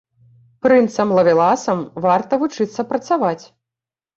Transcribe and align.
Прынцам-лавеласам 0.65 1.85
варта 2.07 2.41
вучыцца 2.45 2.81
працаваць. 2.95 3.41